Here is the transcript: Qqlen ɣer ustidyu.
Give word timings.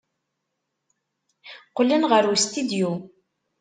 Qqlen 1.69 2.03
ɣer 2.11 2.23
ustidyu. 2.33 2.91